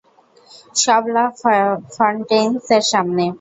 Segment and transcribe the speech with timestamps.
[0.75, 1.25] সব La
[1.95, 3.25] Fontaines এর সামনে?